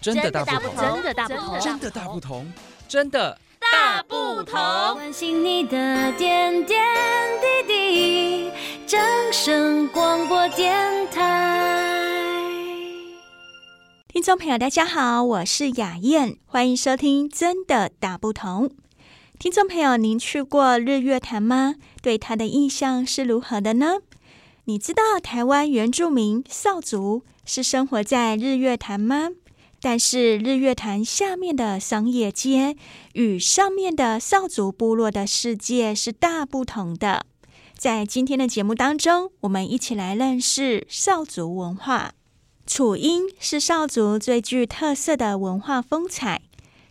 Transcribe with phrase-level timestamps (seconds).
[0.00, 2.52] 真的大不同，真的大不同，真的大不同，
[2.88, 4.54] 真的大不同。
[4.94, 6.86] 关心你的点点
[7.66, 8.50] 滴滴，
[8.86, 9.00] 掌
[9.32, 10.76] 声广播电
[11.10, 12.40] 台。
[14.06, 18.68] 听众朋友，大家好，我是雅燕，欢迎收听《真的大不同》。
[19.40, 21.74] 听众朋友，您去过日月潭吗？
[22.00, 23.96] 对它的印象是如何的呢？
[24.66, 29.30] 你知道台湾原住民邵族是生活在日月潭吗？
[29.80, 32.76] 但是日月潭下面的商业街
[33.14, 37.24] 与上面的少族部落的世界是大不同的。
[37.76, 42.12] 在今天的节目当中，我们一起来认识少族文化。
[42.66, 46.42] 楚音是少族最具特色的文化风采。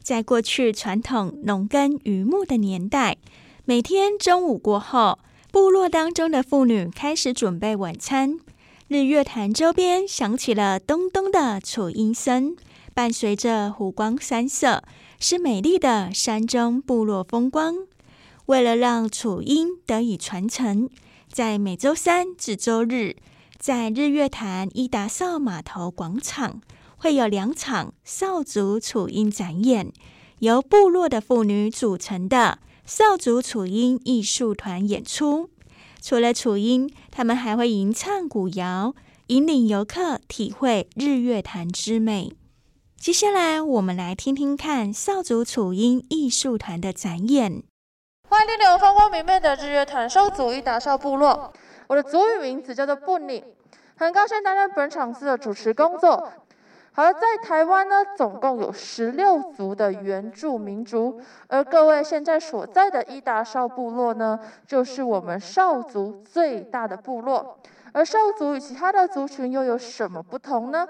[0.01, 3.17] 在过去传统农耕渔牧的年代，
[3.65, 5.19] 每天中午过后，
[5.51, 8.39] 部落当中的妇女开始准备晚餐。
[8.87, 12.55] 日月潭周边响起了咚咚的楚音声。
[12.97, 14.81] 伴随着湖光山色，
[15.19, 17.85] 是美丽的山中部落风光。
[18.47, 20.89] 为了让楚音得以传承，
[21.31, 23.15] 在每周三至周日，
[23.59, 26.59] 在日月潭伊达少码头广场
[26.95, 29.93] 会有两场少族楚音展演，
[30.39, 35.51] 由部落的妇女组成的少族楚音艺术团演出。
[36.01, 38.95] 除了楚音，他们还会吟唱古谣，
[39.27, 42.33] 引领游客体会日月潭之美。
[43.07, 47.63] 接下来，我们来听听看少族楚音艺术团的展演。
[48.27, 51.53] 欢迎莅临风光明媚的日月潭少族伊达少部落。
[51.87, 53.41] 我的族语名字叫做布尼，
[53.95, 56.29] 很高兴担任本场次的主持工作。
[56.91, 67.57] 好了，在台湾呢，总共有十六族的原住民族，而各位现在所在的伊达少部落呢，就是我们少族最大的部落。
[67.93, 70.85] 而少族与其他的族群又有什么不同呢？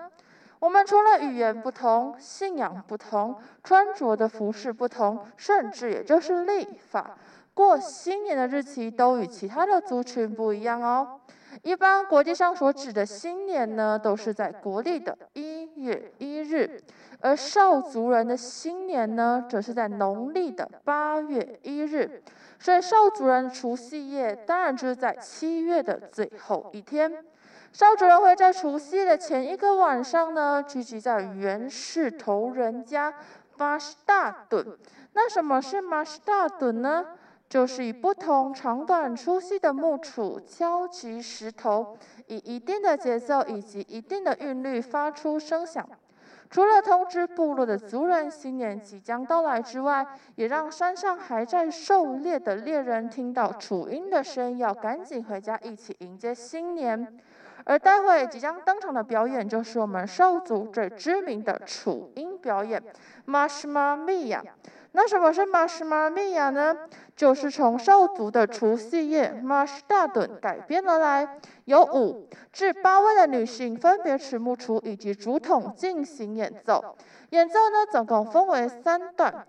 [0.59, 7.17] 我们除了语言不同、信仰不同、穿着的服饰不同，甚至也就是历法、
[7.53, 11.19] 过新年的日期都与其他的族群不一样哦。
[11.63, 16.81] 一般国际上所指的新年呢，都是在国历的一月一日，
[17.19, 22.23] 而少族人的新年呢，则是在农历的八月一日。
[22.59, 27.23] 所以少族人除夕夜当然就是在七月的最后一天。
[27.77, 33.13] 邵族人会在除夕的前一个晚上呢，聚集在原氏头人家
[33.55, 34.65] 马斯大墩。
[35.13, 37.05] 那什么是马斯大墩呢？
[37.47, 41.95] 就是以不同长短粗细的木杵敲击石头，
[42.25, 45.87] 以一定的节奏以及一定的韵律发出声响。
[46.49, 57.19] 除了通知部落的族人新年即将到来之外，也让山上还在狩猎的猎人听到楚英的声音，要赶紧回家一起迎接新年。
[57.69, 62.81] 而待会即将登场的表演，就是我们兽族最知名的楚音表演——
[63.25, 64.41] 玛什玛米亚。
[64.93, 66.73] 那什么是玛什玛米亚呢？
[67.13, 76.95] 就是从兽族的除夕夜玛什大墩改编而来，由五至八位的女性分别持木杵以及竹筒进行演奏。
[77.31, 79.45] 演奏呢，总共分为三段，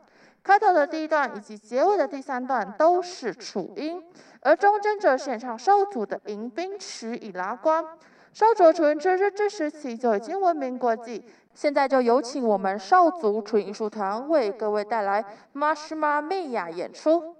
[0.48, 4.02] 开头的第一段以及结尾的第三段都是楚音。
[4.40, 7.84] 而中间则献唱少族的迎宾曲《以拉关》。
[8.32, 11.22] 少族楚音之日之时期就已经闻名国际。
[11.52, 15.22] 现在就有请我们少族楚音艺术团为各位带来
[15.52, 17.36] 《玛什玛米亚》演出。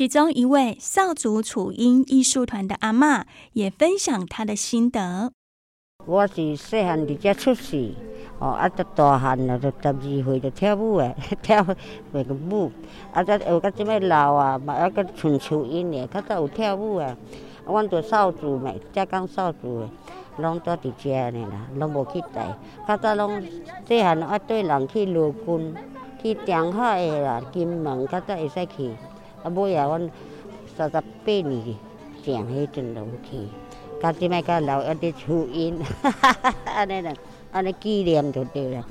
[0.00, 5.30] 其中一位少族雏鹰艺术团的阿嬷也分享她的心得。
[6.06, 7.92] 我是细汉伫遮出世，
[8.38, 11.62] 哦，啊，都大汉了，都十二岁就跳舞诶， 跳
[12.12, 12.72] 那个舞，
[13.12, 17.14] 啊，再学到这么老啊，嘛还阁像雏鹰咧，较早有跳舞啊。
[17.66, 19.88] 阮着少族嘛，浙江少族诶，
[20.38, 22.56] 拢住伫遮尔啦，拢无去台。
[22.88, 23.42] 较早拢
[23.86, 25.74] 细汉爱缀人去罗军，
[26.22, 28.90] 去中海诶啦，金门较早会使去。
[29.42, 30.10] 啊，尾啊，阮
[30.76, 31.76] 三十八年
[32.24, 33.38] 前迄阵拢去。
[34.02, 36.54] 到即摆甲老一啲雏鹰，哈哈哈！
[36.64, 37.12] 安尼啦，
[37.52, 38.82] 安尼纪念就对啦。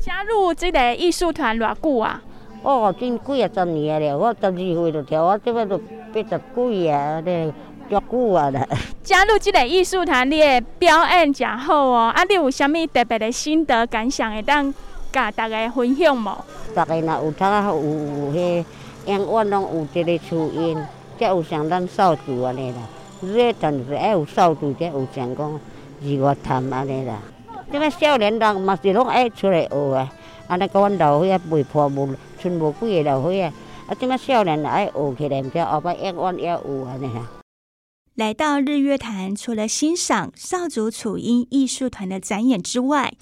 [0.00, 2.20] 加入即个艺术团偌久啊？
[2.62, 6.22] 哦，真几啊十年啊了，我十二岁就跳，我即摆都八十
[6.54, 7.52] 几啊，安尼
[7.88, 8.66] 足久啊啦。
[9.04, 12.12] 加入即个艺术团，你的表演诚好哦。
[12.12, 14.74] 啊，你有啥物特别的心得感想会当
[15.12, 16.44] 甲大家分享无？
[16.74, 17.72] 大家若有当有
[18.32, 18.64] 迄。
[19.10, 20.78] 永远拢有一个雏鹰，
[21.18, 22.76] 才有像咱少族安尼啦。
[23.20, 25.60] 日月潭是爱有少族，才有像讲
[26.00, 27.20] 日月潭安尼啦。
[27.72, 30.12] 即摆少年人嘛是拢爱出来学啊。
[30.46, 33.52] 安尼甲阮老岁仔未破无，剩无几个老岁仔。
[33.88, 37.28] 啊，即摆少年人爱学起来，毋知后摆永远也有安尼啦。
[38.14, 43.12] 来到日月潭，除了欣赏少族雏鹰艺术团的展演之外，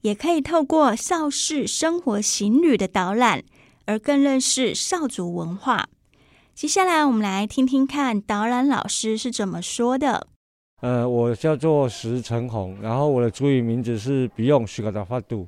[0.00, 3.42] 也可以透过少氏生活行旅的导览。
[3.88, 5.88] 而更认识少族文化。
[6.54, 10.26] 接下来，我们来听听看导览老师是怎么说的。
[10.82, 15.46] 呃，我叫做石成宏，然后我的族语名字是比用许嘎达法度。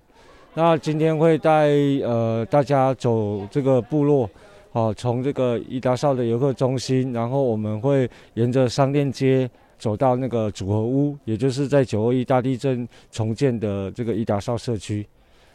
[0.55, 1.69] 那今天会带
[2.03, 4.29] 呃大家走这个部落，
[4.73, 15.07] 好、从这个伊达少的游客中心，然后我们会沿着商店街走到那个组合屋，也就是在九二一大地震重建的这个伊达少社区。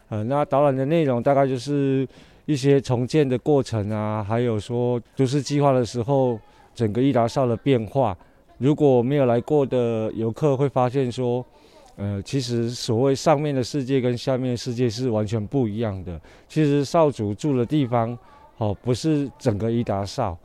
[0.10, 2.08] 呃，那导览的内容大概就是。
[2.46, 6.40] 一些重建的过程啊，还有说都市计划的时候，
[6.74, 8.16] 整个伊达少的变化。
[8.58, 11.46] 如果没有来过的游客会发现说，
[11.98, 16.20] 呃，其实所谓上面的世界跟下面的世界是完全不一样的。
[16.48, 18.18] 其实少族住的地方，
[18.58, 20.38] 哦，不是整个伊达少，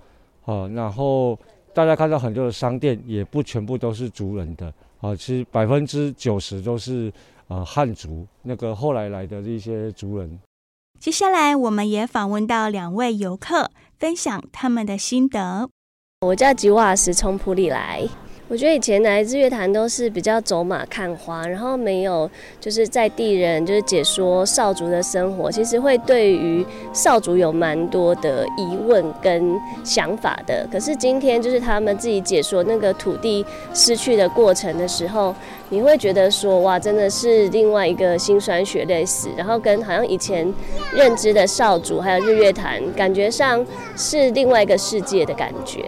[0.44, 1.38] 哦，然后
[1.74, 7.12] 大家看到很多的商店，也不全部都是族人的，哦，其实百分之九十都是
[7.48, 10.40] 呃汉族，那个后来来的一些族人。
[11.00, 15.70] 接下来，我们也访问到两位游客，分享他们的心得。
[16.20, 18.06] 我叫吉瓦斯，从普里来。
[18.50, 22.28] 我觉得以前来日月潭都是比较走马看花，然后没有
[22.58, 30.66] 就是在地人就是解说少族的生活，其实会对于少族有蛮多的疑问跟想法的。
[30.72, 35.32] 可是今天就是他们自己解说那个土地失去的过程的时候，
[35.68, 40.52] 你会觉得说哇，真的是另外一个辛酸血泪史，然后跟好像以前
[40.92, 43.64] 认知的少族还有日月潭，感觉上
[43.96, 45.84] 是另外一个世界的感觉。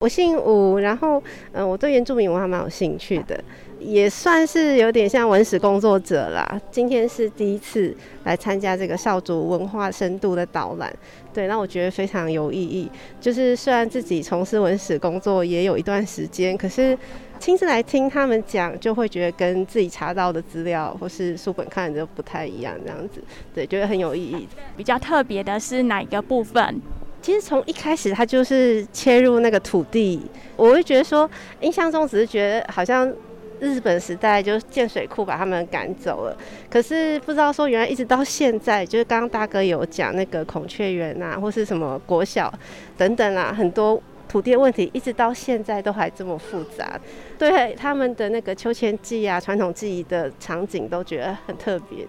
[0.00, 3.38] 我姓吴，然后，嗯，我对原住民文化蛮有兴趣的，
[3.78, 6.58] 也算是有点像文史工作者啦。
[6.70, 10.90] 今天是第一次来参加这个少族文化深度的导览，
[11.34, 12.90] 对，那我觉得非常有意义。
[13.20, 16.96] 就是虽然自己从事文史工作也有一段时间，可是
[17.38, 23.22] 亲自来听他们讲，就会觉得跟自己查到的资料或是书本看的不太一样，这样子，
[23.54, 24.48] 对，觉得很有意义。
[24.78, 26.80] 比较特别的是哪一个部分？
[27.20, 30.20] 其实从一开始，他就是切入那个土地，
[30.56, 31.28] 我会觉得说，
[31.60, 33.12] 印象中只是觉得好像
[33.60, 36.36] 日本时代就建水库把他们赶走了，
[36.70, 42.52] 可是不知道说原来一直到现在，就是刚刚大哥有讲那个孔雀园啊，或是什么国小
[42.96, 46.98] 等等啊，很多土地问题，一直到现在都还这么复杂，
[47.38, 52.06] 对他们的那个秋千祭啊，传统记忆的场景都觉得很特别。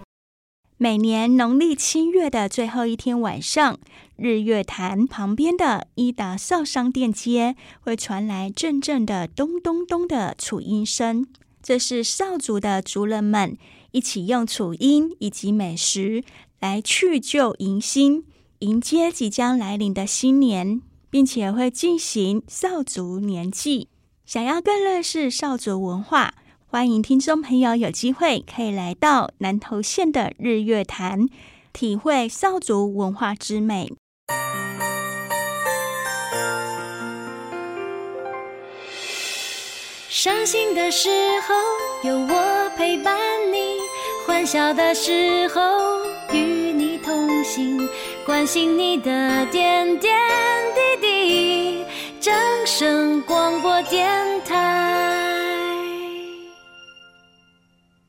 [0.82, 3.78] 每年农历七月的最后一天晚上，
[4.16, 11.24] 日月潭旁边的伊达少商店街会传来阵阵的咚咚咚的楚音声。
[11.62, 13.56] 这是少族的族人们
[13.92, 16.24] 一起用楚音以及美食
[16.58, 18.24] 来去旧迎新，
[18.58, 23.86] 迎接即将来临的新年，并且会进行少族年祭。
[24.26, 26.34] 想要更认识少族文化，
[26.72, 31.28] 欢迎听众朋友有机会可以来到南投县的日月潭，
[31.70, 33.92] 体会少族文化之美。
[40.08, 41.10] 伤心的时
[41.46, 43.18] 候有我陪伴
[43.52, 43.76] 你，
[44.26, 45.60] 欢笑的时候
[46.32, 47.86] 与你同行，
[48.24, 50.18] 关心你的点点
[50.74, 51.84] 滴滴。
[52.18, 54.08] 正声广播电
[54.46, 55.21] 台